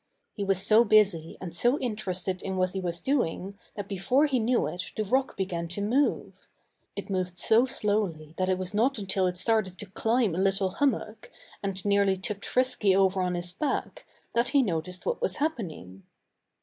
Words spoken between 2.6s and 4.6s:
he was doing that before he